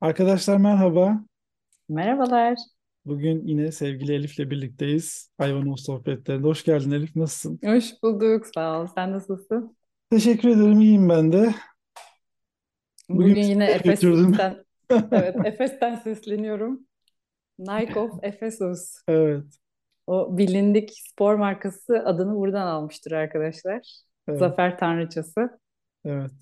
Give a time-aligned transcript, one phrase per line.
[0.00, 1.24] Arkadaşlar merhaba.
[1.88, 2.58] Merhabalar.
[3.04, 5.30] Bugün yine sevgili Elif'le birlikteyiz.
[5.38, 6.46] Hayvanat sohbetlerinde.
[6.46, 7.16] Hoş geldin Elif.
[7.16, 7.60] Nasılsın?
[7.64, 8.46] Hoş bulduk.
[8.54, 8.86] Sağ ol.
[8.94, 9.76] Sen nasılsın?
[10.10, 10.80] Teşekkür ederim.
[10.80, 11.54] İyiyim ben de.
[13.08, 13.64] Bugün Bugün yine?
[13.70, 14.64] Efes'ten,
[15.12, 16.86] evet Efes'ten sesleniyorum.
[17.58, 18.94] Nike of Ephesus.
[19.08, 19.44] Evet.
[20.06, 23.80] O bilindik spor markası adını buradan almıştır arkadaşlar.
[24.28, 24.38] Evet.
[24.38, 25.60] Zafer Tanrıçası.
[26.04, 26.32] Evet.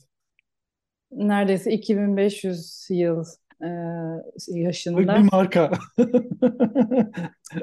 [1.13, 3.25] Neredeyse 2500 yıl
[3.65, 3.69] e,
[4.55, 5.19] Bir yaşında.
[5.33, 5.71] marka.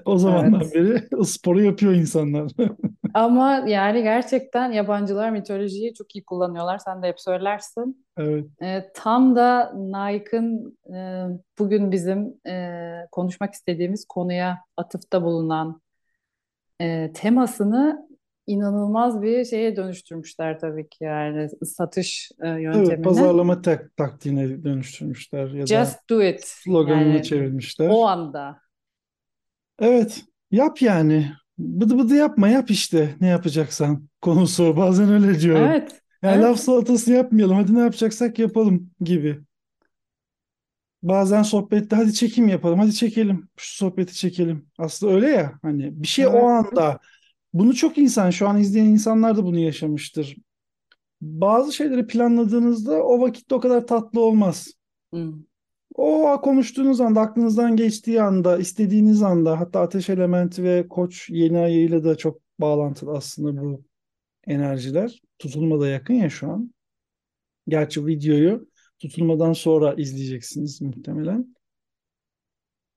[0.05, 1.11] O zamandan Evet.
[1.11, 2.51] beri sporu yapıyor insanlar.
[3.13, 6.77] Ama yani gerçekten yabancılar mitolojiyi çok iyi kullanıyorlar.
[6.77, 8.05] Sen de hep söylersin.
[8.17, 8.45] Evet.
[8.61, 11.25] E, tam da Nike'ın e,
[11.59, 12.71] bugün bizim e,
[13.11, 15.81] konuşmak istediğimiz konuya atıfta bulunan
[16.81, 18.07] e, temasını
[18.47, 23.01] inanılmaz bir şeye dönüştürmüşler tabii ki yani satış e, Evet.
[23.01, 23.01] yöntemini.
[23.03, 26.41] Pazarlama tak taktiğine dönüştürmüşler ya da Just do it.
[26.43, 27.21] sloganını Yani
[27.87, 28.01] o çevirmişler.
[28.05, 28.61] anda.
[29.79, 30.23] Evet.
[30.51, 31.31] Yap yani.
[31.57, 34.77] Bıdı bıdı yapma yap işte ne yapacaksan konusu.
[34.77, 35.75] Bazen öyle diyorum.
[35.75, 36.59] Evet, Yani laf evet.
[36.59, 37.55] salatası yapmayalım.
[37.57, 39.41] Hadi ne yapacaksak yapalım gibi.
[41.03, 42.79] Bazen sohbette hadi çekim yapalım.
[42.79, 43.49] Hadi çekelim.
[43.57, 44.67] Şu sohbeti çekelim.
[44.77, 45.59] Aslında öyle ya.
[45.61, 46.43] Hani bir şey o Evet.
[46.49, 46.99] anda.
[47.53, 50.37] Bunu çok insan şu an izleyen insanlar da bunu yaşamıştır.
[51.21, 54.73] Bazı şeyleri planladığınızda o vakitte o kadar tatlı olmaz.
[55.13, 55.33] Hmm.
[55.95, 62.03] O konuştuğunuz anda, aklınızdan geçtiği anda, istediğiniz anda, hatta Ateş Elementi ve Koç yeni ayıyla
[62.03, 63.83] da çok bağlantılı aslında bu
[64.47, 65.21] enerjiler.
[65.39, 66.73] Tutulma da yakın ya şu an.
[67.67, 68.67] Gerçi videoyu
[68.99, 71.55] tutulmadan sonra izleyeceksiniz muhtemelen.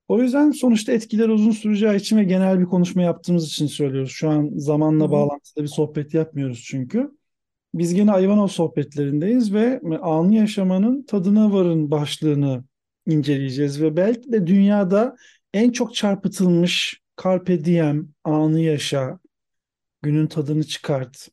[0.08, 4.10] O yüzden sonuçta etkileri uzun süreceği için ve genel bir konuşma yaptığımız için söylüyoruz.
[4.12, 7.10] Şu an zamanla bağlantılı bir sohbet yapmıyoruz çünkü.
[7.74, 12.64] Biz gene Ayvanov sohbetlerindeyiz ve anı yaşamanın tadına varın başlığını
[13.06, 15.16] inceleyeceğiz ve belki de dünyada
[15.54, 19.18] en çok çarpıtılmış Carpe diem, anı yaşa,
[20.02, 21.28] günün tadını çıkart,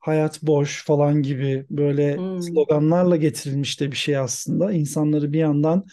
[0.00, 2.42] hayat boş falan gibi böyle Hmm.
[2.42, 4.72] sloganlarla getirilmiş de bir şey aslında.
[4.72, 5.86] İnsanları bir yandan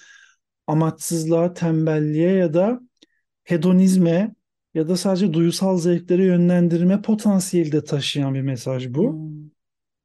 [0.68, 2.82] amaçsızlığa, tembelliğe ya da
[3.44, 4.36] hedonizme
[4.74, 9.14] ya da sadece duysal zevklere yönlendirme potansiyeli de taşıyan bir mesaj bu.
[9.14, 9.52] Hmm.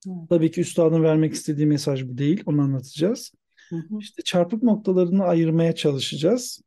[0.08, 0.28] Evet.
[0.28, 2.42] Tabii ki üstadın vermek istediği mesaj bu değil.
[2.46, 3.32] Onu anlatacağız.
[3.70, 3.98] Hı hı.
[4.00, 6.60] İşte çarpık noktalarını ayırmaya çalışacağız.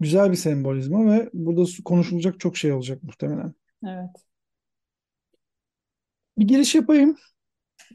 [0.00, 3.54] Güzel bir sembolizma ve burada konuşulacak çok şey olacak muhtemelen.
[3.86, 4.24] Evet.
[6.38, 7.16] Bir giriş yapayım.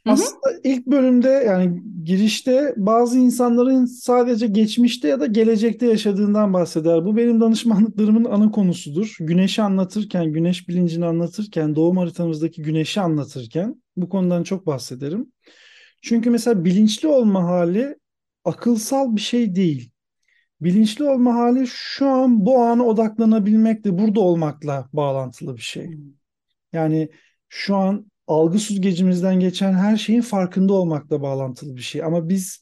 [0.06, 7.04] Aslında ilk bölümde yani girişte bazı insanların sadece geçmişte ya da gelecekte yaşadığından bahseder.
[7.04, 9.16] Bu benim danışmanlıklarımın ana konusudur.
[9.20, 15.32] Güneşi anlatırken, güneş bilincini anlatırken, doğum haritamızdaki güneşi anlatırken bu konudan çok bahsederim.
[16.02, 17.96] Çünkü mesela bilinçli olma hali
[18.44, 19.90] akılsal bir şey değil.
[20.60, 25.86] Bilinçli olma hali şu an bu ana odaklanabilmekle, burada olmakla bağlantılı bir şey.
[25.86, 25.98] Hmm.
[26.72, 27.10] Yani
[27.48, 32.04] şu an algı süzgecimizden geçen her şeyin farkında olmakla bağlantılı bir şey.
[32.04, 32.60] Ama biz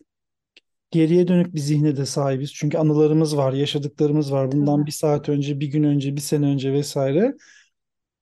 [0.90, 2.52] geriye dönük bir zihne de sahibiz.
[2.54, 4.52] Çünkü anılarımız var, yaşadıklarımız var.
[4.52, 7.34] Bundan bir saat önce, bir gün önce, bir sene önce vesaire.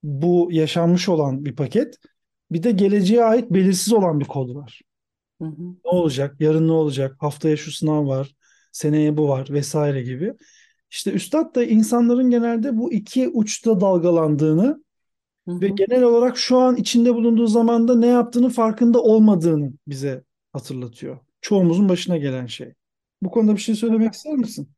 [0.02, 1.96] Bu yaşanmış olan bir paket.
[2.50, 4.80] Bir de geleceğe ait belirsiz olan bir kod var.
[5.42, 5.62] Hı hı.
[5.84, 6.36] Ne olacak?
[6.40, 7.16] Yarın ne olacak?
[7.18, 8.34] Haftaya şu sınav var.
[8.72, 10.32] Seneye bu var vesaire gibi.
[10.90, 14.85] İşte Üstad da insanların genelde bu iki uçta dalgalandığını
[15.46, 15.80] Hı ve hı.
[15.88, 21.18] genel olarak şu an içinde bulunduğu zamanda ne yaptığını farkında olmadığını bize hatırlatıyor.
[21.40, 22.74] Çoğumuzun başına gelen şey.
[23.22, 24.68] Bu konuda bir şey söylemek ister misin?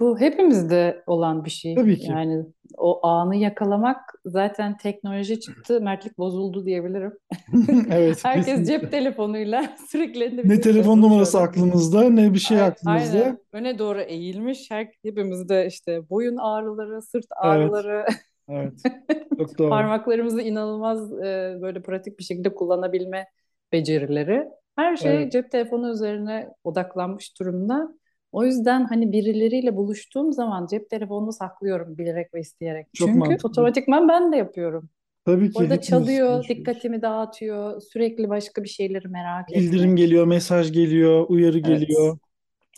[0.00, 1.74] Bu hepimizde olan bir şey.
[1.74, 2.18] Tabii ki.
[2.18, 2.46] Yani
[2.76, 7.18] o anı yakalamak zaten teknoloji çıktı, mertlik bozuldu diyebilirim.
[7.90, 8.92] Evet, Herkes cep kesinlikle.
[8.92, 11.40] telefonuyla sürekli elinde bir Ne cep telefon numarası şöyle.
[11.40, 13.36] aklımızda, ne bir şey Ay- aklımızda.
[13.36, 14.70] Aynen öne doğru eğilmiş.
[14.70, 18.06] Her, hepimizde işte boyun ağrıları, sırt Evet, ağrıları,
[18.48, 18.84] evet.
[19.38, 19.90] Çok doğru.
[19.90, 23.26] parmaklarımızı inanılmaz e, böyle pratik bir şekilde kullanabilme
[23.72, 24.48] becerileri.
[24.76, 27.88] Her şey Evet, cep telefonu üzerine odaklanmış durumda.
[28.32, 32.86] O yüzden hani birileriyle buluştuğum zaman cep telefonunu saklıyorum bilerek ve isteyerek.
[32.92, 33.44] çok Çünkü mantıklı.
[33.44, 34.90] otomatikman ben de yapıyorum.
[35.24, 36.48] Tabii ki Orada çalıyor, konuşuyoruz.
[36.48, 39.96] dikkatimi dağıtıyor, sürekli başka bir şeyleri merak Bildirim etmek.
[39.96, 42.18] geliyor, mesaj geliyor, uyarı Evet, geliyor,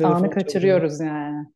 [0.03, 0.85] anı telefon çalıyor.
[0.85, 1.47] kaçırıyoruz yani.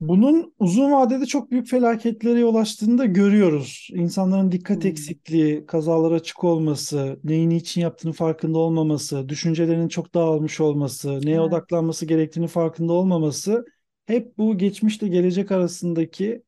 [0.00, 3.88] Bunun uzun vadede çok büyük felaketlere yol açtığını da görüyoruz.
[3.94, 10.60] İnsanların dikkat Hmm, eksikliği, kazalara açık olması, neyin için yaptığını farkında olmaması, düşüncelerinin çok dağılmış
[10.60, 11.40] olması, neye evet.
[11.40, 13.64] odaklanması gerektiğini farkında olmaması
[14.06, 16.42] hep bu geçmişle gelecek arasındaki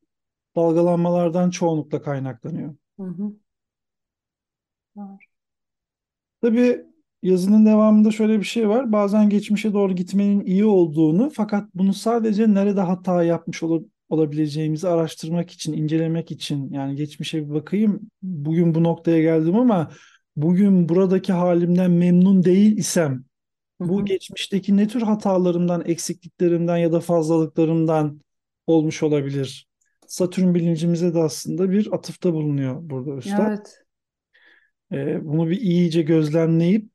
[0.55, 2.75] dalgalanmalardan çoğunlukla kaynaklanıyor.
[2.99, 3.33] Hı hı.
[4.95, 5.29] Var.
[6.41, 6.85] Tabii
[7.23, 8.91] yazının devamında şöyle bir şey var.
[8.91, 15.51] Bazen geçmişe doğru gitmenin iyi olduğunu fakat bunu sadece nerede hata yapmış ol olabileceğimizi araştırmak
[15.51, 17.99] için, incelemek için yani geçmişe bir bakayım.
[18.21, 19.91] Bugün bu noktaya geldim ama
[20.35, 23.23] bugün buradaki halimden memnun değil isem
[23.79, 28.21] bu geçmişteki ne tür hatalarımdan, eksikliklerimden ya da fazlalıklarımdan
[28.67, 29.67] olmuş olabilir?
[30.07, 33.47] Satürn bilincimize de aslında bir atıfta bulunuyor burada Üstad.
[33.47, 33.83] Evet.
[34.91, 36.89] Ee, bunu bir iyice gözlemleyip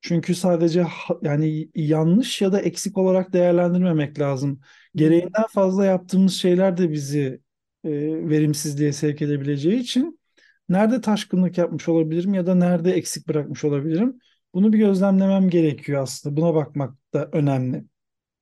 [0.00, 0.86] çünkü sadece
[1.22, 4.60] yani yanlış ya da eksik olarak değerlendirmemek lazım.
[4.94, 7.40] Gereğinden fazla yaptığımız şeyler de bizi
[7.84, 7.90] e,
[8.28, 10.20] verimsizliğe sevk edebileceği için
[10.68, 14.18] nerede taşkınlık yapmış olabilirim ya da nerede eksik bırakmış olabilirim?
[14.54, 16.36] Bunu bir gözlemlemem gerekiyor aslında.
[16.36, 17.84] Buna bakmak da önemli.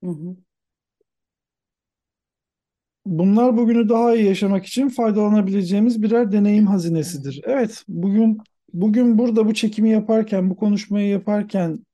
[0.03, 0.37] Hı hı.
[3.05, 7.41] Bunlar bugünü daha iyi yaşamak için faydalanabileceğimiz birer deneyim hazinesidir.
[7.43, 8.37] Evet, bugün
[8.73, 11.85] bugün burada bu çekimi yaparken, bu konuşmayı yaparken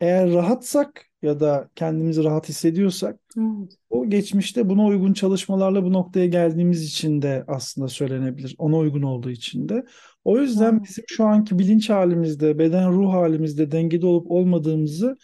[0.00, 3.76] eğer rahatsak ya da kendimizi rahat hissediyorsak Evet.
[3.90, 8.54] o geçmişte buna uygun çalışmalarla bu noktaya geldiğimiz için de aslında söylenebilir.
[8.58, 9.84] Ona uygun olduğu için de.
[10.24, 10.84] O yüzden Evet.
[10.84, 15.18] bizim şu anki bilinç halimizde, beden ruh halimizde dengede olup olmadığımızı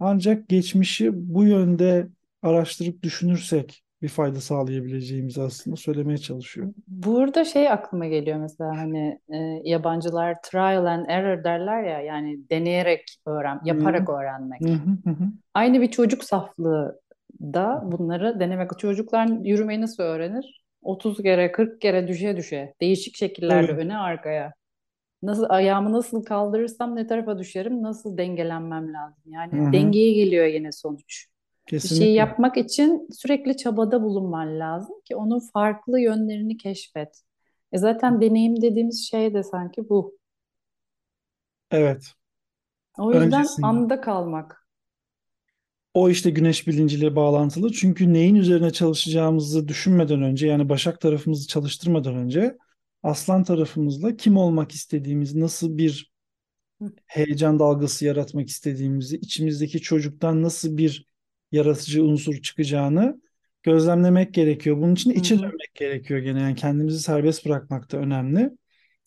[0.00, 2.08] ancak geçmişi bu yönde
[2.42, 6.72] araştırıp düşünürsek bir fayda sağlayabileceğimizi aslında söylemeye çalışıyor.
[6.88, 13.18] Burada şey aklıma geliyor mesela hani e, yabancılar trial and error derler ya yani deneyerek
[13.26, 14.60] öğren, yaparak hı öğrenmek.
[14.60, 15.16] hı hı.
[15.54, 17.00] Aynı bir çocuk saflığı
[17.40, 18.78] da bunları denemek.
[18.78, 20.64] Çocuklar yürümeyi nasıl öğrenir?
[20.82, 23.80] 30 kere 40 kere düşe düşe değişik şekillerde Tabii.
[23.80, 24.52] öne arkaya.
[25.22, 27.82] Nasıl ayağımı nasıl kaldırırsam ne tarafa düşerim?
[27.82, 29.22] Nasıl dengelenmem lazım?
[29.26, 29.72] Yani hı.
[29.72, 31.26] dengeye geliyor yine sonuç.
[31.82, 32.14] Bir şeyi Kesinlikle.
[32.14, 37.22] yapmak için sürekli çabada bulunman lazım ki onun farklı yönlerini keşfet.
[37.72, 40.18] E zaten deneyim dediğimiz şey de sanki bu.
[41.70, 42.14] Evet.
[42.98, 43.66] O yüzden Öncesinde.
[43.66, 44.66] anda kalmak.
[45.94, 47.72] O işte güneş bilinciyle bağlantılı.
[47.72, 52.58] Çünkü neyin üzerine çalışacağımızı düşünmeden önce yani Başak tarafımızı çalıştırmadan önce
[53.02, 56.12] Aslan tarafımızla kim olmak istediğimiz, nasıl bir
[57.06, 61.08] heyecan dalgası yaratmak istediğimizi, içimizdeki çocuktan nasıl bir
[61.54, 63.20] yaratıcı unsur çıkacağını
[63.62, 64.76] gözlemlemek gerekiyor.
[64.76, 66.40] Bunun için içe dönmek gerekiyor gene.
[66.40, 68.40] Yani kendimizi serbest bırakmak da önemli.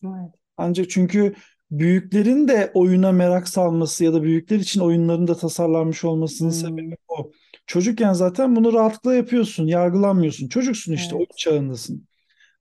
[0.03, 0.31] Evet.
[0.57, 1.33] Ancak çünkü
[1.71, 6.97] büyüklerin de oyuna merak salması ya da büyükler için oyunların da tasarlanmış olmasının Hmm, sebebi
[7.07, 7.31] o.
[7.67, 10.47] Çocukken zaten bunu rahatlıkla yapıyorsun, yargılanmıyorsun.
[10.47, 11.37] Çocuksun işte, oyun evet.
[11.37, 12.07] çağındasın.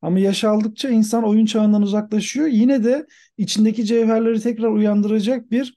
[0.02, 2.46] Ama yaş aldıkça insan oyun çağından uzaklaşıyor.
[2.46, 3.06] Yine de
[3.38, 5.74] içindeki cevherleri tekrar uyandıracak bir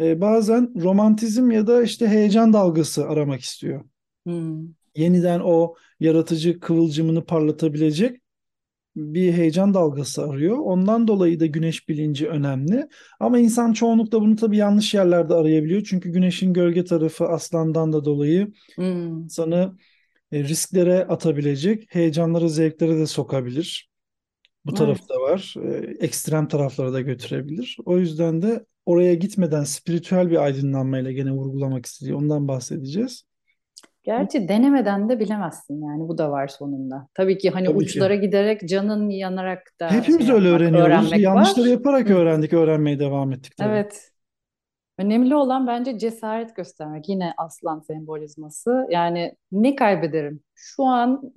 [0.00, 3.84] e, bazen romantizm ya da işte heyecan dalgası aramak istiyor.
[4.26, 8.20] Hmm, Yeniden o yaratıcı kıvılcımını parlatabilecek
[8.96, 10.58] bir heyecan dalgası arıyor.
[10.58, 12.88] Ondan dolayı da güneş bilinci önemli.
[13.20, 15.82] Ama insan çoğunlukla bunu tabii yanlış yerlerde arayabiliyor.
[15.88, 19.76] Çünkü güneşin gölge tarafı aslandan da dolayı hmm, insanı
[20.32, 23.90] e, risklere atabilecek, heyecanlara, zevklere de sokabilir.
[24.64, 25.10] Bu tarafı evet.
[25.10, 25.54] da var.
[25.62, 27.76] E, Ekstrem taraflara da götürebilir.
[27.84, 33.24] O yüzden de oraya gitmeden spiritüel bir aydınlanmayla gene vurgulamak istediği ondan bahsedeceğiz.
[34.04, 37.08] Gerçi denemeden de bilemezsin yani bu da var sonunda.
[37.14, 37.98] Tabii ki hani tabii ki.
[37.98, 41.12] uçlara giderek canın yanarak da şey Hepimiz öyle yapmak, öğreniyoruz.
[41.16, 41.70] Yanlışları var.
[41.70, 43.68] yaparak Hı, öğrendik, öğrenmeye devam ettik tabii.
[43.70, 44.10] evet.
[44.98, 47.08] Önemli olan bence cesaret göstermek.
[47.08, 48.86] Yine aslan sembolizması.
[48.90, 50.40] Yani ne kaybederim?
[50.54, 51.32] Şu an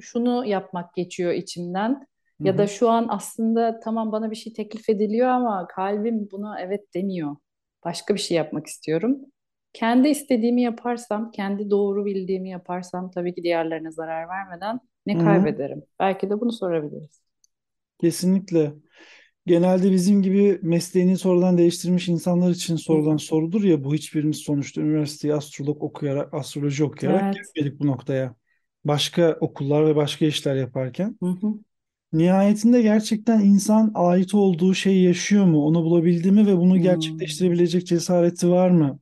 [0.00, 2.06] şunu yapmak geçiyor içimden.
[2.44, 6.94] Ya da şu an aslında tamam bana bir şey teklif ediliyor ama kalbim buna evet
[6.94, 7.36] demiyor.
[7.84, 9.18] Başka bir şey yapmak istiyorum.
[9.72, 15.48] Kendi istediğimi yaparsam, kendi doğru bildiğimi yaparsam tabii ki diğerlerine zarar vermeden ne Hı hı.
[15.48, 15.82] kaybederim?
[16.00, 17.20] Belki de bunu sorabiliriz.
[18.00, 18.72] Kesinlikle.
[19.46, 25.34] Genelde bizim gibi mesleğini sonradan değiştirmiş insanlar için sorulan sorudur ya bu hiçbirimiz sonuçta üniversiteye
[25.34, 27.54] astrolog okuyarak, astroloji okuyarak Evet.
[27.56, 28.36] gelmedik bu noktaya.
[28.84, 31.18] Başka okullar ve başka işler yaparken.
[31.22, 31.54] Hı hı.
[32.12, 35.64] Nihayetinde gerçekten insan ait olduğu şeyi yaşıyor mu?
[35.66, 36.80] Onu bulabildi mi ve bunu Hmm.
[36.80, 39.00] gerçekleştirebilecek cesareti var mı?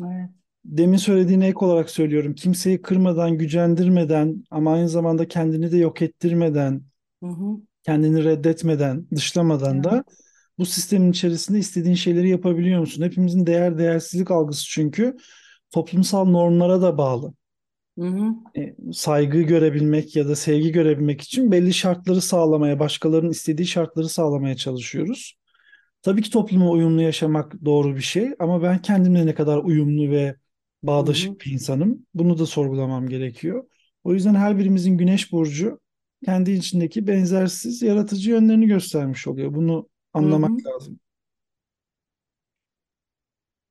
[0.00, 0.30] Evet.
[0.64, 2.34] Demin söylediğine ek olarak söylüyorum.
[2.34, 6.82] Kimseyi kırmadan, gücendirmeden ama aynı zamanda kendini de yok ettirmeden,
[7.22, 7.60] Hı hı.
[7.82, 10.18] kendini reddetmeden, dışlamadan da Evet.
[10.58, 13.02] bu sistemin içerisinde istediğin şeyleri yapabiliyor musun?
[13.04, 15.16] Hepimizin değer değersizlik algısı çünkü
[15.70, 17.34] toplumsal normlara da bağlı.
[17.98, 18.34] Hı hı.
[18.56, 24.56] E, saygı görebilmek ya da sevgi görebilmek için belli şartları sağlamaya, başkalarının istediği şartları sağlamaya
[24.56, 25.38] çalışıyoruz.
[26.02, 30.36] Tabii ki topluma uyumlu yaşamak doğru bir şey ama ben kendimle ne kadar uyumlu ve
[30.82, 33.64] bağdaşık bir insanım, bunu da sorgulamam gerekiyor.
[34.04, 35.80] O yüzden her birimizin güneş burcu
[36.24, 39.54] kendi içindeki benzersiz yaratıcı yönlerini göstermiş oluyor.
[39.54, 40.68] Bunu anlamak hı.
[40.68, 41.00] lazım.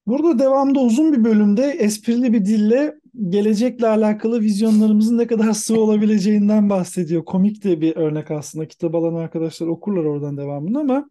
[0.08, 2.96] Burada devamda uzun bir bölümde esprili bir dille
[3.30, 7.26] gelecekle alakalı vizyonlarımızın ne kadar sığ olabileceğinden bahsediyor.
[7.26, 8.68] Komik de bir örnek aslında.
[8.68, 11.10] Kitap alan arkadaşlar okurlar oradan devamını ama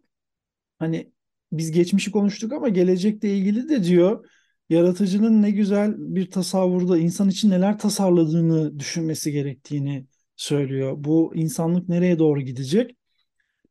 [0.79, 1.11] hani
[1.51, 4.25] biz geçmişi konuştuk ama gelecekle ilgili de diyor
[4.69, 10.93] yaratıcının ne güzel bir tasavvurda insan için neler tasarladığını düşünmesi gerektiğini söylüyor.
[10.97, 12.95] Bu insanlık nereye doğru gidecek?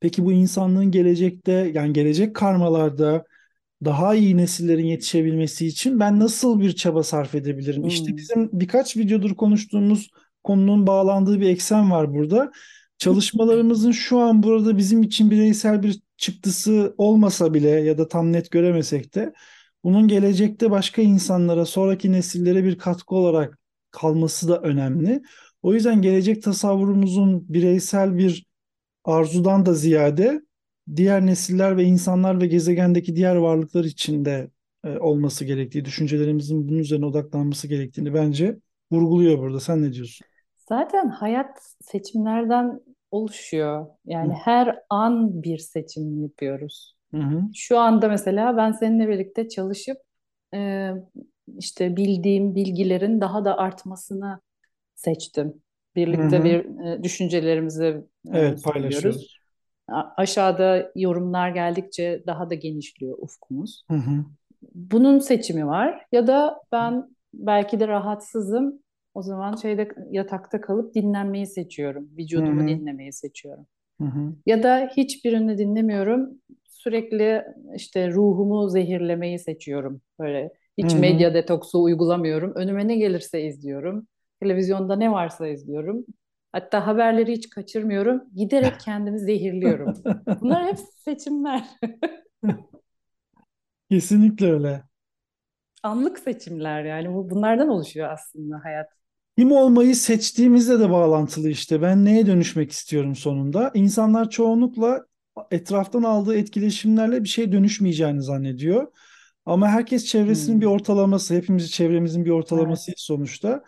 [0.00, 3.25] Peki bu insanlığın gelecekte yani gelecek karmalarda
[3.87, 7.87] daha iyi nesillerin yetişebilmesi için ben nasıl bir çaba sarf edebilirim?
[7.87, 8.19] İşte Hmm.
[8.19, 10.11] bizim birkaç videodur konuştuğumuz
[10.45, 12.52] konunun bağlandığı bir eksen var burada.
[12.99, 18.50] Çalışmalarımızın şu an burada bizim için bireysel bir çıktısı olmasa bile ya da tam net
[18.50, 19.35] göremesek de
[19.85, 23.59] bunun gelecekte başka insanlara, sonraki nesillere bir katkı olarak
[23.90, 25.23] kalması da önemli.
[25.62, 28.47] O yüzden gelecek tasavvurumuzun bireysel bir
[29.05, 30.43] arzudan da ziyade
[30.97, 34.50] diğer nesiller ve insanlar ve gezegendeki diğer varlıklar için de
[34.85, 38.59] e, olması gerektiği, düşüncelerimizin bunun üzerine odaklanması gerektiğini bence
[38.93, 39.61] vurguluyor burada.
[39.61, 40.26] Sen ne diyorsun?
[40.69, 43.87] Zaten hayat seçimlerden oluşuyor.
[44.23, 46.97] Hı Yani her an bir seçim yapıyoruz.
[47.12, 49.99] hı hı Şu anda mesela ben seninle birlikte çalışıp
[50.55, 50.90] e,
[51.59, 54.40] işte bildiğim bilgilerin daha da artmasını
[54.95, 55.62] seçtim.
[56.14, 56.45] hı Birlikte hı.
[56.45, 59.36] bir e, düşüncelerimizi e, Evet paylaşıyoruz.
[60.16, 63.85] Aşağıda yorumlar geldikçe daha da genişliyor ufkumuz.
[63.90, 64.25] Hı hı
[64.75, 66.07] Bunun seçimi var.
[66.12, 68.81] Ya da ben belki de rahatsızım.
[69.14, 72.11] O zaman şeyde yatakta kalıp dinlenmeyi seçiyorum.
[72.35, 73.66] hı Vücudumu hı dinlemeyi seçiyorum.
[74.00, 76.31] hı hı Ya da hiçbirini dinlemiyorum.
[76.69, 77.45] Sürekli
[77.76, 80.00] işte ruhumu zehirlemeyi seçiyorum.
[80.19, 80.52] Böyle
[80.83, 80.97] hı hiç hı.
[80.97, 82.52] medya detoksu uygulamıyorum.
[82.55, 84.09] Önüme ne gelirse izliyorum.
[84.40, 86.07] Televizyonda ne varsa izliyorum.
[86.56, 88.22] Hatta haberleri hiç kaçırmıyorum.
[88.36, 89.94] Giderek kendimi zehirliyorum.
[90.40, 91.64] Bunlar hep seçimler.
[93.90, 94.84] Kesinlikle öyle.
[95.82, 97.14] Anlık seçimler yani.
[97.14, 98.88] Bu bunlardan oluşuyor aslında hayat.
[99.38, 101.82] Kim olmayı seçtiğimizle de bağlantılı işte.
[101.82, 103.70] Ben neye dönüşmek istiyorum sonunda?
[103.75, 105.06] İnsanlar çoğunlukla
[105.50, 108.86] etraftan aldığı etkileşimlerle bir şey dönüşmeyeceğini zannediyor.
[109.46, 112.70] Ama herkes çevresinin bir Hmm, ortalaması, hepimiz çevremizin bir evet.
[112.70, 113.64] ortalamasıyız sonuçta.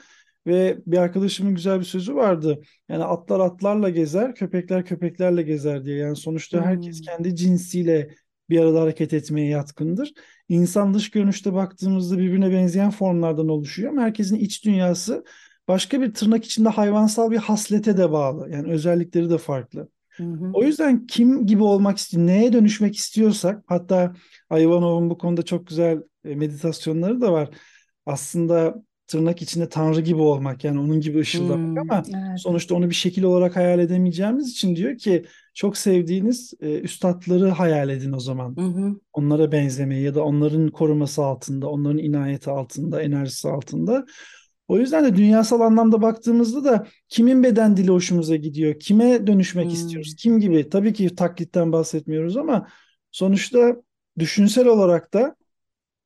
[0.49, 2.62] Ve bir arkadaşımın güzel bir sözü vardı.
[2.88, 5.97] Yani atlar atlarla gezer, köpekler köpeklerle gezer diye.
[5.99, 8.11] Yani sonuçta herkes Hmm, kendi cinsiyle
[8.50, 10.12] bir arada hareket etmeye yatkındır.
[10.49, 15.25] İnsan dış görünüşte baktığımızda birbirine benzeyen formlardan oluşuyor ama herkesin iç dünyası
[15.69, 18.50] başka bir tırnak içinde hayvansal bir haslete de bağlı.
[18.50, 19.88] Yani özellikleri de farklı.
[20.17, 20.50] Hı hı.
[20.52, 24.14] O yüzden kim gibi olmak istiyor, neye dönüşmek istiyorsak, hatta
[24.52, 27.50] Ivanov'un bu konuda çok güzel e, meditasyonları da var.
[28.07, 32.43] Aslında tırnak içinde Tanrı gibi olmak, yani onun gibi ışıldamak Hmm, ama evet.
[32.43, 37.88] sonuçta onu bir şekil olarak hayal edemeyeceğimiz için diyor ki çok sevdiğiniz e, üstatları hayal
[37.88, 38.59] edin o zaman.
[38.59, 39.00] Hı hı.
[39.12, 44.07] Onlara benzemeyi ya da onların koruması altında, onların inayeti altında, enerjisi altında.
[44.69, 50.15] O yüzden de dünyasal anlamda baktığımızda da kimin beden dili hoşumuza gidiyor, kime dönüşmek istiyoruz,
[50.15, 50.69] Hmm, kim gibi.
[50.69, 52.69] Tabii ki taklitten bahsetmiyoruz ama
[53.11, 53.77] sonuçta
[54.19, 55.37] düşünsel olarak da,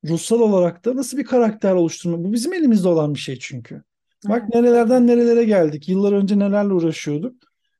[0.07, 2.23] ruhsal olarak da nasıl bir karakter oluşturma.
[2.23, 3.83] Bu bizim elimizde olan bir şey çünkü.
[4.27, 5.89] Bak evet, nerelerden nerelere geldik.
[5.89, 7.35] Yıllar önce nelerle uğraşıyorduk.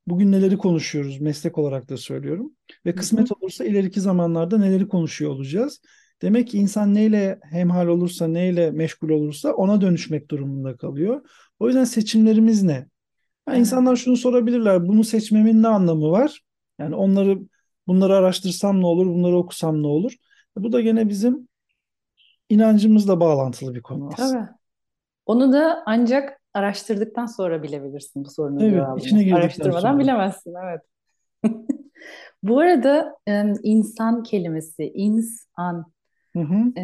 [0.07, 2.53] Bugün neleri konuşuyoruz, meslek olarak da söylüyorum.
[2.85, 5.81] Ve kısmet olursa ileriki zamanlarda neleri konuşuyor olacağız.
[6.21, 11.21] Demek ki insan neyle hemhal olursa, neyle meşgul olursa ona dönüşmek durumunda kalıyor.
[11.59, 12.87] O yüzden seçimlerimiz ne?
[13.45, 14.87] Ha, insanlar şunu sorabilirler.
[14.87, 16.41] Bunu seçmemin ne anlamı var?
[16.79, 17.39] Yani onları
[17.87, 20.13] bunları araştırsam ne olur, bunları okusam ne olur?
[20.57, 21.47] Bu da gene bizim
[22.49, 24.43] inancımızla bağlantılı bir konu aslında.
[24.43, 24.47] Tabii.
[25.25, 28.99] Onu da ancak araştırdıktan sonra bilebilirsin bu sorunun Evet, cevabını.
[28.99, 29.99] içine Araştırmadan sonra.
[29.99, 30.81] bilemezsin, evet.
[32.43, 33.15] Bu arada
[33.63, 35.85] insan kelimesi, insan,
[36.35, 36.81] Hı hı, e,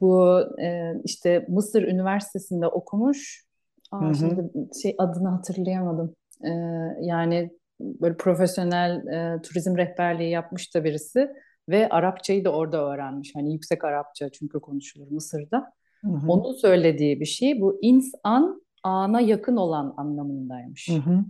[0.00, 3.44] bu e, işte Mısır Üniversitesi'nde okumuş.
[3.92, 4.50] hı Aa, hı, şimdi
[4.82, 6.16] şey adını hatırlayamadım.
[6.44, 6.50] E,
[7.00, 11.30] yani böyle profesyonel e, turizm rehberliği yapmış da birisi
[11.70, 13.34] ve Arapçayı da orada öğrenmiş.
[13.36, 15.72] Hani yüksek Arapça çünkü konuşulur Mısır'da.
[16.04, 19.94] hı hı, Onun söylediği bir şey bu insan ana yakın olan
[20.88, 20.96] hı anlamındaymış.
[20.96, 21.24] hı.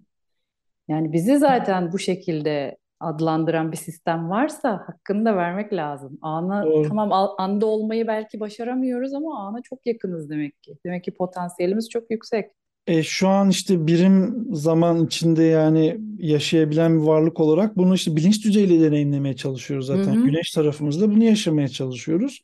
[0.88, 6.18] Yani bizi zaten bu şekilde adlandıran bir sistem varsa hakkını da vermek lazım.
[6.23, 6.88] Ana Doğru.
[6.88, 10.78] tamam anda olmayı belki başaramıyoruz ama ana çok yakınız demek ki.
[10.87, 12.50] Demek ki potansiyelimiz çok yüksek.
[12.87, 18.44] E, şu an işte birim zaman içinde yani yaşayabilen bir varlık olarak bunu işte bilinç
[18.44, 20.02] düzeyiyle deneyimlemeye çalışıyoruz Hı zaten.
[20.02, 22.40] hı, Güneş tarafımızda bunu yaşamaya çalışıyoruz.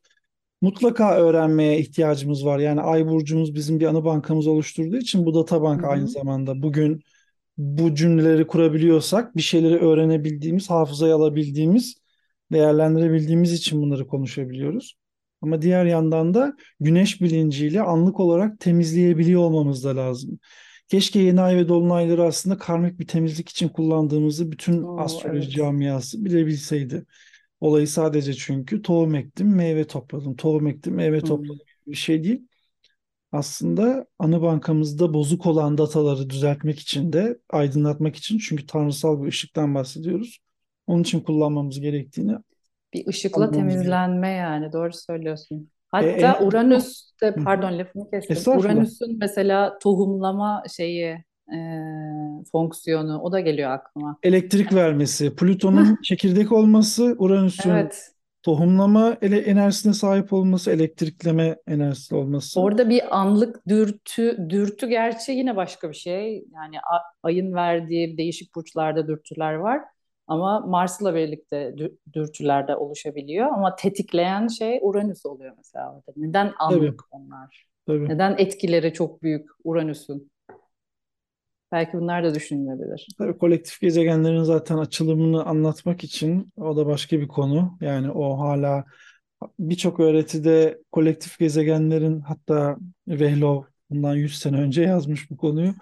[0.63, 2.59] Mutlaka öğrenmeye ihtiyacımız var.
[2.59, 6.09] Yani Ay burcumuz bizim bir anı bankamız oluşturduğu için bu data hı bank aynı hı,
[6.09, 6.63] zamanda.
[6.63, 7.03] Bugün
[7.59, 11.97] bu cümleleri kurabiliyorsak bir şeyleri öğrenebildiğimiz, hafızaya alabildiğimiz,
[12.53, 14.97] değerlendirebildiğimiz için bunları konuşabiliyoruz.
[15.47, 20.39] Ama diğer yandan da güneş bilinciyle anlık olarak temizleyebiliyor olmamız da lazım.
[20.89, 25.51] Keşke yeni ay ve dolunayları aslında karmik bir temizlik için kullandığımızı bütün Oo, astroloji evet.
[25.51, 27.07] camiası bilebilseydi.
[27.61, 30.37] Olayı sadece çünkü tohum ektim, meyve topladım.
[30.37, 31.29] Tohum ektim, meyve Hmm.
[31.29, 32.49] topladım bir şey değil.
[33.33, 39.75] Aslında anı bankamızda bozuk olan dataları düzeltmek için de aydınlatmak için çünkü tanrısal bir ışıktan
[39.75, 40.39] bahsediyoruz.
[40.87, 42.33] Onun için kullanmamız gerektiğini
[42.95, 45.57] Bir ışıkla temizlenme yani doğru söylüyorsun.
[45.57, 48.37] E, Hatta eğer Uranüs de pardon lafını kestim.
[48.37, 48.65] Estağfurullah.
[48.75, 51.57] Uranüs'ün mesela tohumlama şeyi e,
[52.53, 54.19] fonksiyonu o da geliyor aklıma.
[54.23, 58.13] Elektrik vermesi, Plüton'un çekirdek olması, Uranüs'ün evet.
[58.43, 62.61] tohumlama ele enerjisine sahip olması, elektrikleme enerjisi olması.
[62.61, 66.45] Orada bir anlık dürtü, dürtü gerçi yine başka bir şey.
[66.55, 66.77] Yani
[67.23, 69.81] ayın verdiği değişik burçlarda dürtüler var.
[70.27, 73.47] Ama Mars'la birlikte dü- dürtüler de oluşabiliyor.
[73.47, 76.13] Ama tetikleyen şey Uranüs oluyor mesela orada.
[76.17, 77.67] Neden Tabii, anlık onlar?
[77.87, 78.09] tabii.
[78.09, 80.31] Neden etkileri çok büyük Uranüs'ün?
[81.73, 83.09] Belki bunlar da düşünülebilir.
[83.19, 87.79] Tabii kolektif gezegenlerin zaten açılımını anlatmak için o da başka bir konu.
[87.81, 88.85] Yani o hala
[89.59, 92.77] birçok öğretide kolektif gezegenlerin hatta
[93.09, 95.75] Vehlov bundan 100 sene önce yazmış bu konuyu.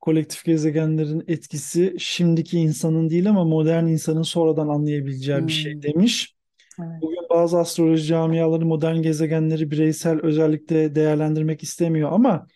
[0.00, 6.34] Kolektif gezegenlerin etkisi şimdiki insanın değil ama modern insanın sonradan anlayabileceği bir şey Hmm, demiş.
[6.78, 7.02] evet.
[7.02, 12.46] Bugün bazı astroloji camiaları modern gezegenleri bireysel özellikle değerlendirmek istemiyor ama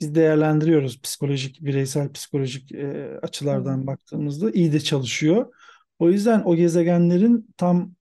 [0.00, 5.54] biz değerlendiriyoruz psikolojik, bireysel psikolojik e, açılardan baktığımızda iyi de çalışıyor.
[5.98, 7.94] O yüzden o gezegenlerin tam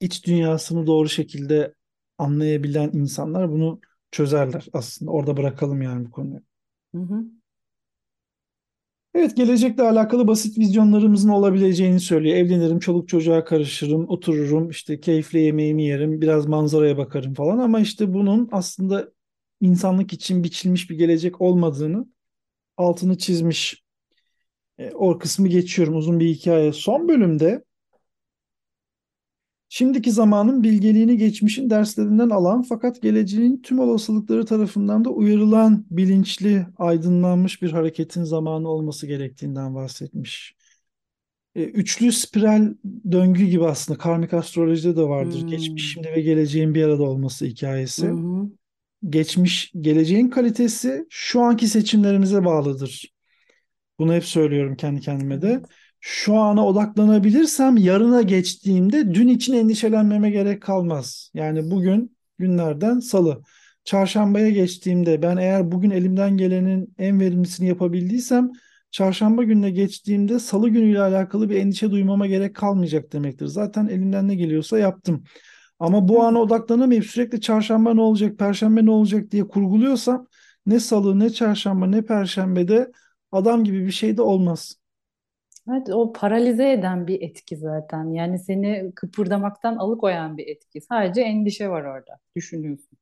[0.00, 1.74] iç dünyasını doğru şekilde
[2.18, 3.80] anlayabilen insanlar bunu
[4.10, 5.10] çözerler aslında.
[5.10, 6.40] Orada bırakalım yani bu konuyu.
[6.94, 7.24] Hı hı.
[9.14, 12.36] Evet, gelecekle alakalı basit vizyonlarımızın olabileceğini söylüyor.
[12.36, 17.58] Evlenirim, çoluk çocuğa karışırım, otururum, işte keyifle yemeğimi yerim, biraz manzaraya bakarım falan.
[17.58, 19.12] Ama işte bunun aslında
[19.60, 22.06] insanlık için biçilmiş bir gelecek olmadığını
[22.76, 23.84] altını çizmiş.
[24.78, 25.96] E, o kısmı geçiyorum.
[25.96, 26.72] Uzun bir hikaye.
[26.72, 27.64] Son bölümde
[29.72, 37.62] şimdiki zamanın bilgeliğini geçmişin derslerinden alan fakat geleceğin tüm olasılıkları tarafından da uyarılan bilinçli, aydınlanmış
[37.62, 40.54] bir hareketin zamanı olması gerektiğinden bahsetmiş.
[41.54, 42.74] E, üçlü spiral
[43.12, 45.46] döngü gibi aslında karmik astrolojide de vardır.
[45.46, 48.06] Geçmiş, Hmm, şimdi ve geleceğin bir arada olması hikayesi.
[48.06, 48.50] hı.
[49.10, 53.12] Geçmiş, geleceğin kalitesi şu anki seçimlerimize bağlıdır.
[53.98, 55.48] Bunu hep söylüyorum kendi kendime de.
[55.48, 55.66] Evet.
[56.04, 61.30] Şu ana odaklanabilirsem yarına geçtiğimde dün için endişelenmeme gerek kalmaz.
[61.34, 63.42] Yani bugün günlerden salı.
[63.84, 68.50] Çarşambaya geçtiğimde ben eğer bugün elimden gelenin en verimlisini yapabildiysem
[68.90, 73.46] çarşamba gününe geçtiğimde salı günüyle alakalı bir endişe duymama gerek kalmayacak demektir.
[73.46, 75.24] Zaten elimden ne geliyorsa yaptım.
[75.78, 80.26] Ama bu ana odaklanamayıp sürekli çarşamba ne olacak, perşembe ne olacak diye kurguluyorsam
[80.66, 82.92] ne salı, ne çarşamba, ne perşembede
[83.32, 84.81] adam gibi bir şey de olmaz.
[85.70, 88.04] Evet, o paralize eden bir etki zaten.
[88.10, 90.80] Yani seni kıpırdamaktan alıkoyan bir etki.
[90.80, 92.18] Sadece endişe var orada.
[92.36, 92.98] Düşünüyorsun.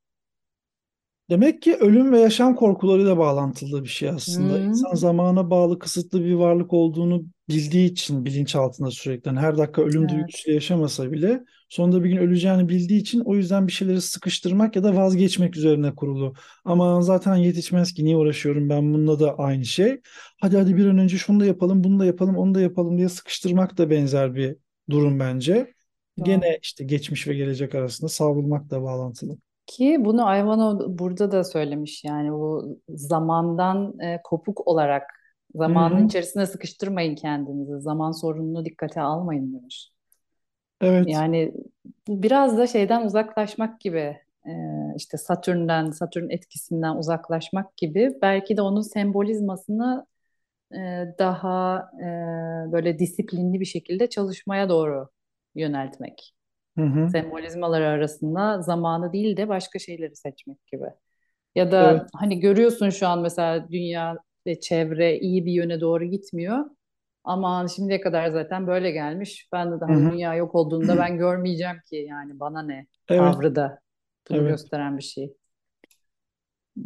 [1.31, 4.59] Demek ki ölüm ve yaşam korkularıyla bağlantılı bir şey aslında.
[4.59, 9.83] Hmm, İnsan zamana bağlı kısıtlı bir varlık olduğunu bildiği için bilinçaltında sürekli hani her dakika
[9.83, 10.11] ölüm evet.
[10.11, 14.85] duygusuyla yaşamasa bile sonunda bir gün öleceğini bildiği için o yüzden bir şeyleri sıkıştırmak ya
[14.85, 16.35] da vazgeçmek üzerine kurulu.
[16.65, 20.01] Ama zaten yetişmez ki niye uğraşıyorum ben bununla da aynı şey.
[20.41, 23.09] Hadi hadi bir an önce şunu da yapalım, bunu da yapalım, onu da yapalım diye
[23.09, 24.57] sıkıştırmak da benzer bir
[24.91, 25.75] durum bence.
[26.19, 26.27] Doğru.
[26.27, 29.39] Gene işte geçmiş ve gelecek arasında savrulmak da bağlantılı.
[29.71, 35.03] Ki bunu Ayvano burada da söylemiş yani bu zamandan e, kopuk olarak
[35.55, 36.07] zamanın hı.
[36.07, 37.81] içerisine sıkıştırmayın kendinizi.
[37.81, 39.91] Zaman sorununu dikkate almayın demiş.
[40.81, 41.09] Evet.
[41.09, 41.55] Yani
[42.09, 44.53] biraz da şeyden uzaklaşmak gibi e,
[44.97, 50.07] işte Satürn'den, Satürn etkisinden uzaklaşmak gibi belki de onun sembolizmasını
[50.73, 50.79] e,
[51.19, 52.07] daha e,
[52.73, 55.09] böyle disiplinli bir şekilde çalışmaya doğru
[55.55, 56.35] yöneltmek.
[56.77, 57.15] Hı hı.
[57.15, 60.85] Sembolizmalar arasında zamanı değil de başka şeyleri seçmek gibi.
[61.55, 62.11] Ya da Evet.
[62.15, 66.59] hani görüyorsun şu an mesela dünya ve çevre iyi bir yöne doğru gitmiyor.
[67.25, 69.49] Ama şimdiye kadar zaten böyle gelmiş.
[69.53, 70.13] Ben de Hı daha hı.
[70.13, 73.81] dünya yok olduğunda ben görmeyeceğim ki yani bana ne Evet, tavrı da
[74.31, 74.47] bunu evet.
[74.47, 75.37] gösteren bir şey.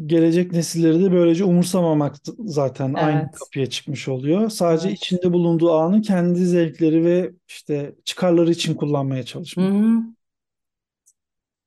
[0.06, 4.50] Gelecek nesilleri de böylece umursamamak zaten aynı Evet, kapıya çıkmış oluyor.
[4.50, 4.98] Sadece evet.
[4.98, 9.74] içinde bulunduğu anı kendi zevkleri ve işte çıkarları için kullanmaya çalışmak.
[9.74, 10.14] hı.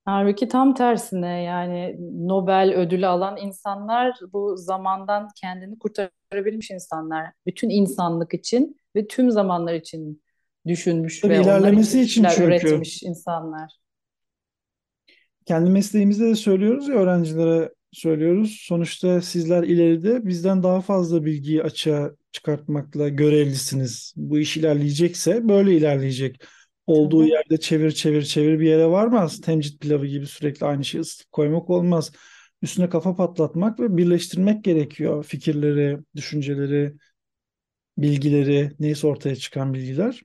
[0.05, 1.95] Halbuki tam tersine yani
[2.27, 7.31] Nobel ödülü alan insanlar bu zamandan kendini kurtarabilmiş insanlar.
[7.45, 10.23] Bütün insanlık için ve tüm zamanlar için
[10.67, 12.43] düşünmüş Tabii ve onlar için ilerlemesi bir için çünkü.
[12.43, 13.71] üretmiş insanlar.
[15.45, 18.57] kendi mesleğimizde de söylüyoruz ya öğrencilere söylüyoruz.
[18.61, 24.13] Sonuçta sizler ileride bizden daha fazla bilgiyi açığa çıkartmakla görevlisiniz.
[24.17, 26.43] Bu iş ilerleyecekse böyle ilerleyecek.
[26.87, 27.31] Olduğu Tabii.
[27.31, 29.41] yerde çevir çevir çevir bir yere varmaz.
[29.41, 32.11] Temcit pilavı gibi sürekli aynı şeyi ısıtıp koymak olmaz.
[32.61, 35.23] Üstüne kafa patlatmak ve birleştirmek gerekiyor.
[35.23, 36.93] Fikirleri, düşünceleri,
[37.97, 40.21] bilgileri, neyse ortaya çıkan bilgiler.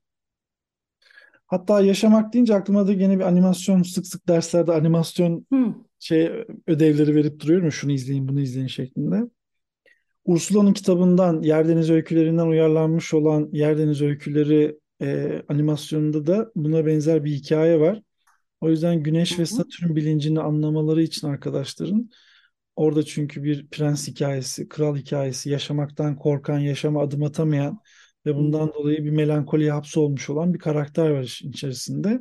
[1.47, 5.75] Hatta yaşamak deyince aklıma da yine bir animasyon sık sık derslerde animasyon Hı.
[6.03, 6.31] Şey
[6.67, 9.23] ödevleri verip duruyorum şunu izleyin bunu izleyin şeklinde.
[10.25, 17.81] Ursula'nın kitabından Yerdeniz Öykülerinden uyarlanmış olan Yerdeniz Öyküleri e, animasyonunda da buna benzer bir hikaye
[17.81, 18.03] var.
[18.61, 19.47] O yüzden Güneş ve.
[19.47, 22.11] Satürn bilincini anlamaları için arkadaşların
[22.77, 27.81] orada çünkü bir prens hikayesi, kral hikayesi, yaşamaktan korkan, yaşama adım atamayan
[28.27, 32.21] ve bundan dolayı bir melankoliye hapsolmuş olan bir karakter var içerisinde.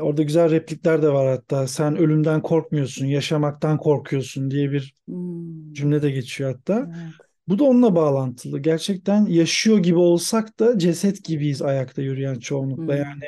[0.00, 1.66] Orada güzel replikler de var hatta.
[1.66, 5.74] Sen ölümden korkmuyorsun, yaşamaktan korkuyorsun diye bir Hmm.
[5.74, 6.90] cümle de geçiyor hatta.
[6.90, 7.14] Evet.
[7.48, 8.60] Bu da onunla bağlantılı.
[8.60, 12.96] Gerçekten yaşıyor gibi olsak da ceset gibiyiz ayakta yürüyen çoğunlukla.
[12.96, 13.20] Yani Hmm.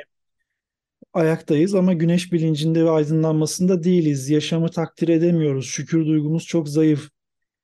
[1.14, 4.30] ayaktayız ama güneş bilincinde ve aydınlanmasında değiliz.
[4.30, 5.66] Yaşamı takdir edemiyoruz.
[5.66, 7.08] Şükür duygumuz çok zayıf.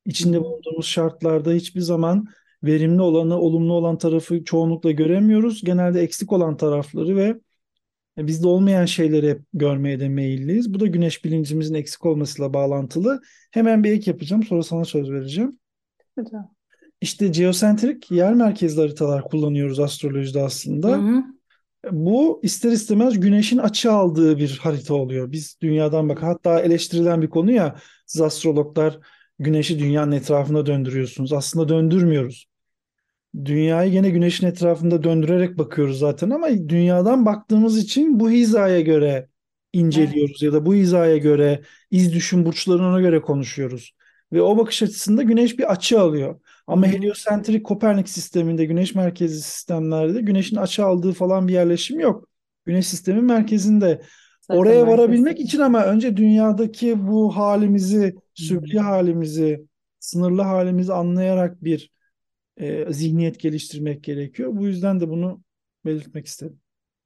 [0.07, 0.45] İçinde hı.
[0.45, 2.27] bulunduğumuz şartlarda hiçbir zaman
[2.65, 5.65] verimli olanı, olumlu olan tarafı çoğunlukla göremiyoruz.
[5.65, 7.41] Genelde eksik olan tarafları ve
[8.19, 10.75] bizde olmayan şeyleri hep görmeye de meyilliyiz.
[10.75, 13.21] Bu da güneş bilincimizin eksik olmasıyla bağlantılı.
[13.51, 15.59] Hemen bir ek yapacağım, sonra sana söz vereceğim.
[16.17, 16.41] Güzel.
[17.01, 20.99] İşte geosentrik yer merkezli haritalar kullanıyoruz astrolojide Hı aslında.
[20.99, 21.23] hı.
[21.91, 25.33] Bu ister istemez güneşin açı aldığı bir harita oluyor.
[25.33, 28.99] Biz dünyadan bak hatta eleştirilen bir konu ya siz astrologlar
[29.39, 31.33] güneşi dünyanın etrafında döndürüyorsunuz.
[31.33, 32.47] Aslında döndürmüyoruz.
[33.45, 39.29] Dünyayı gene güneşin etrafında döndürerek bakıyoruz zaten ama dünyadan baktığımız için bu hizaya göre
[39.93, 40.13] Evet.
[40.13, 43.93] inceliyoruz ya da bu hizaya göre iz düşüm burçlarına ona göre konuşuyoruz.
[44.33, 46.41] Ve o bakış açısında güneş bir açı alıyor.
[46.67, 52.29] Ama heliosentrik Kopernik sisteminde güneş merkezli sistemlerde güneşin açı aldığı falan bir yerleşim yok.
[52.65, 54.03] Güneş sistemin merkezinde.
[54.41, 54.87] Zaten Oraya merkezde.
[54.87, 59.67] varabilmek için ama önce dünyadaki bu halimizi, sübli halimizi,
[59.99, 61.92] sınırlı halimizi anlayarak bir
[62.57, 64.51] e, zihniyet geliştirmek gerekiyor.
[64.57, 65.43] Bu yüzden de bunu
[65.85, 66.61] belirtmek istedim.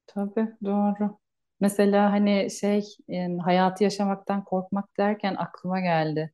[0.06, 1.18] Tabii doğru.
[1.61, 6.32] Mesela hani şey yani hayatı yaşamaktan korkmak derken aklıma geldi.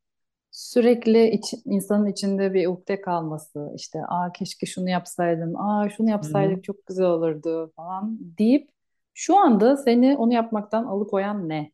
[0.51, 6.65] Sürekli iç, insanın içinde bir ukde kalması işte aa keşke şunu yapsaydım aa şunu yapsaydık
[6.65, 8.71] çok güzel olurdu falan deyip
[9.15, 11.73] şu anda seni onu yapmaktan alıkoyan ne?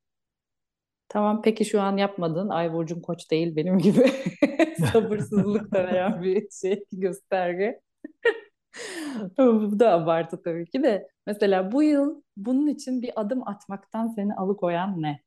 [1.09, 2.49] Tamam peki şu an yapmadın.
[2.49, 4.11] Ay burcun koç değil benim gibi
[4.93, 7.81] sabırsızlık denen bir şey gösterge.
[9.39, 11.09] Bu da abartı tabii ki de.
[11.27, 15.21] Mesela bu yıl bunun için bir adım atmaktan seni alıkoyan ne?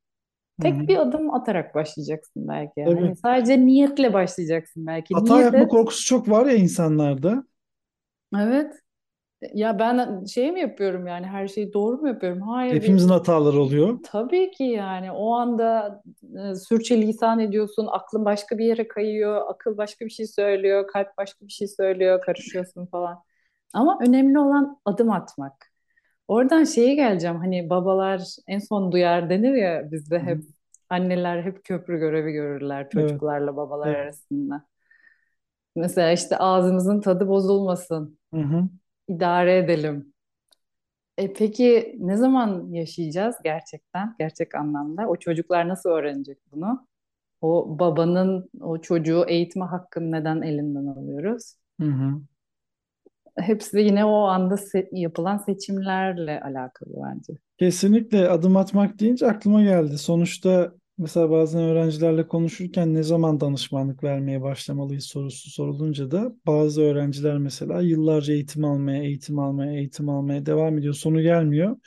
[0.62, 2.84] Tek bir adım atarak başlayacaksın belki.
[2.86, 3.02] Tabii.
[3.02, 5.14] Hani sadece niyetle başlayacaksın belki.
[5.14, 5.70] Hata Niyet yapma et.
[5.70, 7.44] korkusu çok var ya insanlarda.
[8.38, 8.81] Evet.
[9.54, 12.42] Ya ben şey mi yapıyorum yani her şeyi doğru mu yapıyorum?
[12.42, 14.00] Hayır bir Hepimizin hataları oluyor.
[14.04, 16.02] tabii ki yani o anda
[16.52, 21.48] e, sürçülisan ediyorsun, aklın başka bir yere kayıyor, akıl başka bir şey söylüyor, kalp başka
[21.48, 23.24] bir şey söylüyor, karışıyorsun falan.
[23.74, 25.72] Ama önemli olan adım atmak.
[26.28, 30.42] Oradan şeye geleceğim hani babalar en son duyar denir ya bizde hep hı.
[30.90, 33.96] anneler hep köprü görevi görürler Evet, çocuklarla babalar evet.
[33.96, 34.68] arasında.
[35.76, 38.70] Mesela işte ağzımızın tadı bozulmasın, Hı hı.
[39.16, 40.14] İdare edelim.
[41.18, 45.08] E peki ne zaman yaşayacağız gerçekten, gerçek anlamda?
[45.08, 46.88] O çocuklar nasıl öğrenecek bunu?
[47.42, 51.56] O babanın o çocuğu eğitme hakkını neden elinden alıyoruz?
[51.80, 52.22] Hı hı.
[53.40, 57.34] Hepsi yine o anda se- yapılan seçimlerle alakalı bence.
[57.58, 59.98] Kesinlikle adım atmak deyince aklıma geldi.
[59.98, 67.38] Sonuçta mesela bazen öğrencilerle konuşurken ne zaman danışmanlık vermeye başlamalıyız sorusu sorulunca da bazı öğrenciler
[67.38, 70.94] mesela yıllarca eğitim almaya, eğitim almaya, eğitim almaya devam ediyor.
[70.94, 71.78] Sonu gelmiyor.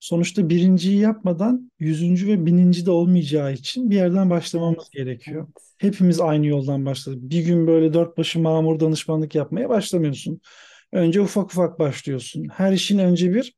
[0.00, 5.42] Sonuçta birinciyi yapmadan yüzüncü ve bininci de olmayacağı için bir yerden başlamamız gerekiyor.
[5.46, 5.74] evet.
[5.78, 7.18] Hepimiz aynı yoldan başladık.
[7.22, 10.40] Bir gün böyle dört başı mamur danışmanlık yapmaya başlamıyorsun.
[10.92, 12.48] Önce ufak ufak başlıyorsun.
[12.52, 13.54] Her işin önce bir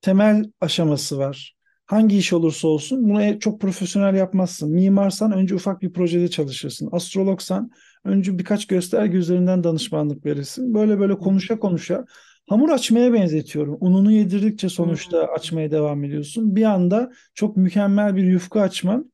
[0.00, 1.57] temel aşaması var.
[1.88, 4.70] Hangi iş olursa olsun bunu e- çok profesyonel yapmazsın.
[4.72, 6.90] Mimarsan önce ufak bir projede çalışırsın.
[6.92, 7.70] Astrologsan
[8.04, 10.74] önce birkaç gösterge üzerinden danışmanlık verirsin.
[10.74, 12.06] Böyle böyle konuşa konuşa
[12.48, 13.78] hamur açmaya benzetiyorum.
[13.80, 15.34] Ununu yedirdikçe sonuçta Hmm.
[15.34, 16.56] açmaya devam ediyorsun.
[16.56, 19.12] Bir anda çok mükemmel bir yufka açman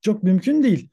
[0.00, 0.88] çok mümkün değil.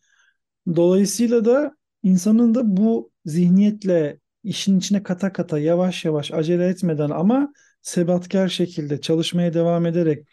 [0.76, 7.54] Dolayısıyla da insanın da bu zihniyetle işin içine kata kata yavaş yavaş acele etmeden ama
[7.84, 10.28] sebatkar şekilde çalışmaya devam ederek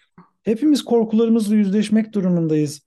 [0.46, 2.80] Hepimiz korkularımızla yüzleşmek durumundayız.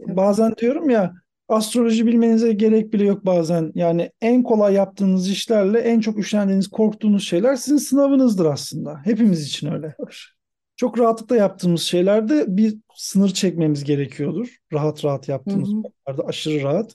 [0.00, 1.14] Bazen diyorum ya
[1.48, 3.72] astroloji bilmenize gerek bile yok bazen.
[3.74, 9.00] Yani en kolay yaptığınız işlerle en çok üşendiğiniz, korktuğunuz şeyler sizin sınavınızdır aslında.
[9.04, 9.94] Hepimiz için öyle.
[10.76, 14.56] Çok rahatlıkla yaptığımız şeylerde bir sınır çekmemiz gerekiyordur.
[14.72, 16.94] Rahat rahat yaptığımız konularda aşırı rahat.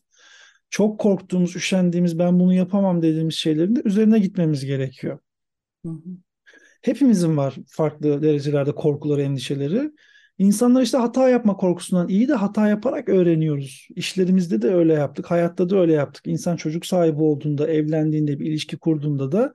[0.69, 5.19] Çok korktuğumuz, üşendiğimiz, ben bunu yapamam dediğimiz şeylerin de üzerine gitmemiz gerekiyor.
[5.86, 5.99] Hı hı.
[6.82, 9.91] Hepimizin var farklı derecelerde korkuları, endişeleri.
[10.38, 13.88] İnsanlar işte hata yapma korkusundan iyi de hata yaparak öğreniyoruz.
[13.96, 16.28] İşlerimizde de öyle yaptık, hayatta da öyle yaptık.
[16.28, 19.54] İnsan çocuk sahibi olduğunda, evlendiğinde, bir ilişki kurduğunda da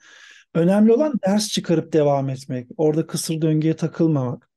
[0.55, 2.69] önemli olan ders çıkarıp devam etmek.
[2.77, 4.51] Orada kısır döngüye takılmamak.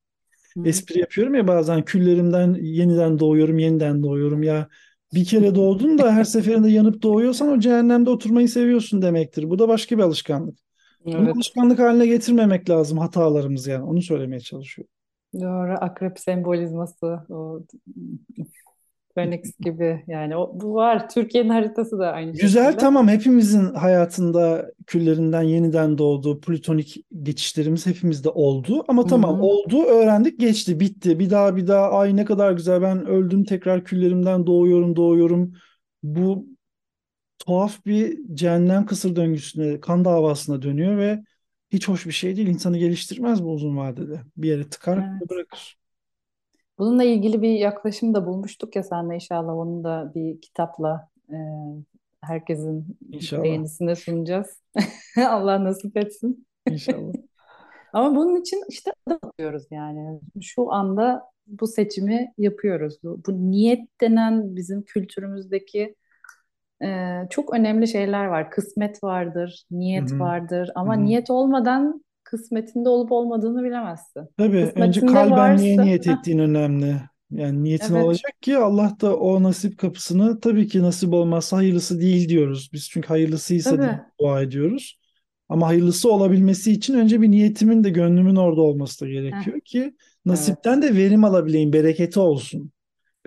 [0.58, 0.64] Hı.
[0.66, 4.44] Espri yapıyorum ya bazen küllerimden yeniden doğuyorum, yeniden doğuyorum.
[4.44, 4.68] Ya
[5.14, 9.50] bir kere doğdun da her seferinde yanıp doğuyorsan o cehennemde oturmayı seviyorsun demektir.
[9.50, 10.69] Bu da başka bir alışkanlık.
[11.06, 11.36] Bunu Evet.
[11.36, 13.84] alışkanlık haline getirmemek lazım hatalarımızı yani.
[13.84, 14.92] Onu söylemeye çalışıyorum.
[15.34, 15.74] Doğru.
[15.82, 17.20] Akrep sembolizması.
[17.30, 17.62] O
[19.16, 20.04] Phoenix gibi.
[20.08, 21.10] Yani o, bu var.
[21.10, 22.78] Türkiye'nin haritası da aynı Güzel şekilde.
[22.78, 28.84] tamam hepimizin hayatında küllerinden yeniden doğduğu plütonik geçişlerimiz hepimizde oldu.
[28.88, 29.42] Ama tamam hı.
[29.42, 31.20] oldu, öğrendik, geçti, bitti.
[31.20, 35.54] Bir daha bir daha ay ne kadar güzel ben öldüm tekrar küllerimden doğuyorum, doğuyorum.
[36.04, 36.46] Bu
[37.40, 41.24] tuhaf bir cehennem kısır döngüsüne, kan davasına dönüyor ve
[41.70, 42.48] hiç hoş bir şey değil.
[42.48, 44.22] İnsanı geliştirmez bu uzun vadede.
[44.38, 45.30] Bir yere tıkar, Evet.
[45.30, 45.78] bırakır.
[46.80, 51.36] Bununla ilgili bir yaklaşım da bulmuştuk ya senle inşallah onu da bir kitapla e,
[52.22, 53.44] herkesin İnşallah.
[53.44, 54.62] beğenisine sunacağız.
[55.18, 56.48] Allah nasip etsin.
[56.70, 57.14] İnşallah.
[57.94, 60.20] Ama bunun için işte adım atıyoruz yani.
[60.42, 62.98] Şu anda bu seçimi yapıyoruz.
[63.04, 65.96] Bu, bu niyet denen bizim kültürümüzdeki
[66.84, 68.52] e, çok önemli şeyler var.
[68.52, 70.20] Kısmet vardır, niyet hı.
[70.20, 70.72] vardır.
[70.76, 71.04] Ama hı.
[71.04, 74.28] niyet olmadan kısmetinde olup olmadığını bilemezsin.
[74.38, 76.96] Tabii önce Kısmetinde kalben niye varsa, niyet Heh, ettiğin önemli.
[77.32, 82.02] Yani niyetin evet, olacak ki Allah da o nasip kapısını tabii ki nasip olmazsa hayırlısı
[82.02, 82.70] değil diyoruz.
[82.74, 85.00] Biz çünkü hayırlısıysa diye tabii, dua ediyoruz.
[85.50, 89.80] Ama hayırlısı olabilmesi için önce bir niyetimin de gönlümün orada olması da Heh, gerekiyor ki
[89.80, 92.72] evet, nasipten de verim alabileyim, bereketi olsun.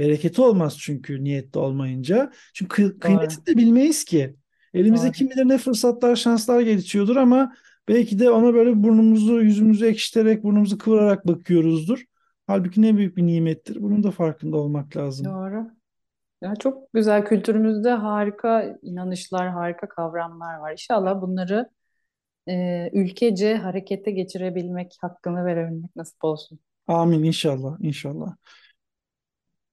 [0.02, 2.32] Bereketi olmaz çünkü niyette olmayınca.
[2.54, 4.36] Çünkü kı- kıymetini de bilmeyiz ki.
[4.74, 5.12] Elimize doğru.
[5.12, 7.52] kim bilir ne fırsatlar, şanslar geçiyordur ama
[7.88, 12.04] belki de ona böyle burnumuzu, yüzümüzü ekşiterek, burnumuzu kıvırarak bakıyoruzdur.
[12.46, 13.82] Halbuki ne büyük bir nimettir.
[13.82, 15.26] Bunun da farkında olmak lazım.
[15.26, 15.70] Doğru.
[16.42, 20.72] Ya çok güzel kültürümüzde harika inanışlar, harika kavramlar var.
[20.72, 21.70] İnşallah bunları
[22.48, 26.58] e, ülkece harekete geçirebilmek, hakkını verebilmek nasip olsun.
[26.86, 28.36] Amin inşallah, inşallah.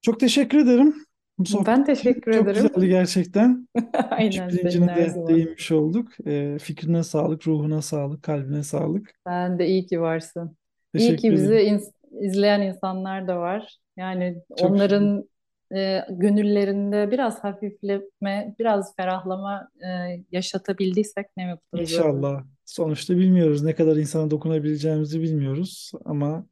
[0.02, 0.94] Çok teşekkür ederim.
[1.38, 2.68] Bu sohbet Ben teşekkür çok ederim.
[2.68, 3.68] güzeldi gerçekten.
[4.10, 6.08] Aynen bilincine de değinmiş olduk.
[6.26, 9.14] Ee, fikrine sağlık, ruhuna sağlık, kalbine sağlık.
[9.26, 10.56] Sen de iyi ki varsın.
[10.94, 13.78] İyi Teşekkür ki bizi ins- izleyen insanlar da var.
[13.96, 15.28] Yani Çok onların
[15.74, 19.88] e, gönüllerinde biraz hafifleme, biraz ferahlama e,
[20.32, 21.80] yaşatabildiysek ne mutlu.
[21.80, 22.44] İnşallah.
[22.64, 26.46] Sonuçta bilmiyoruz ne kadar insana dokunabileceğimizi bilmiyoruz ama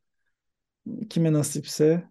[1.10, 2.02] kime nasipse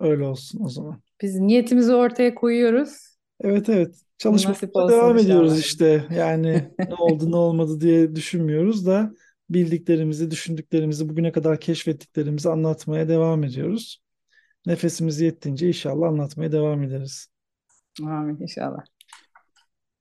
[0.00, 1.00] öyle olsun o zaman.
[1.22, 2.96] Biz niyetimizi ortaya koyuyoruz.
[3.40, 3.94] Evet evet
[4.26, 5.66] olsun devam ediyoruz inşallah.
[5.66, 6.04] işte.
[6.14, 9.12] Yani ne oldu ne olmadı diye düşünmüyoruz da
[9.50, 14.02] bildiklerimizi, düşündüklerimizi, bugüne kadar keşfettiklerimizi anlatmaya devam ediyoruz.
[14.66, 17.26] Nefesimiz yettiğince inşallah anlatmaya devam ederiz.
[18.02, 18.78] Amin inşallah.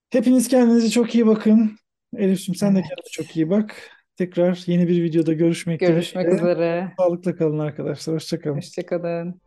[0.10, 1.72] Hepiniz kendinize çok iyi bakın.
[2.18, 2.90] Elif'ciğim sen de Evet.
[2.90, 3.76] kendine çok iyi bak.
[4.16, 6.52] Tekrar yeni bir videoda görüşmek Görüşmek dileğiyle.
[6.52, 6.94] üzere.
[6.98, 8.16] Sağlıkla kalın arkadaşlar.
[8.16, 8.56] Hoşça kalın.
[8.56, 9.42] Hoşça kalın.